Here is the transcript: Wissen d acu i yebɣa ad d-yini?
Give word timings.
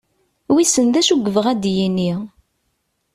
Wissen 0.53 0.87
d 0.93 0.95
acu 0.99 1.15
i 1.15 1.19
yebɣa 1.19 1.47
ad 1.53 1.59
d-yini? 1.63 2.13